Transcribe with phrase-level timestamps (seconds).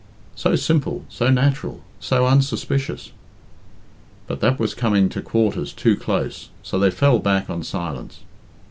[0.33, 3.11] "So simple, so natural, so unsuspicious"
[4.25, 8.21] But that was coming to quarters too close, so they fell back on silence.